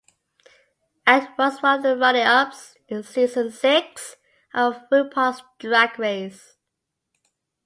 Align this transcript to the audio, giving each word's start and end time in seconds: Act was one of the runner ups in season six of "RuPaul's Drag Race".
Act 1.05 1.37
was 1.37 1.61
one 1.61 1.75
of 1.77 1.83
the 1.83 1.95
runner 1.95 2.23
ups 2.25 2.73
in 2.87 3.03
season 3.03 3.51
six 3.51 4.15
of 4.51 4.77
"RuPaul's 4.91 5.43
Drag 5.59 5.99
Race". 5.99 6.57